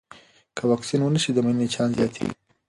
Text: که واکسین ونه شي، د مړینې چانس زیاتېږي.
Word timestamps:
که 0.57 0.61
واکسین 0.71 1.01
ونه 1.03 1.19
شي، 1.23 1.31
د 1.33 1.37
مړینې 1.45 1.67
چانس 1.73 1.93
زیاتېږي. 1.97 2.33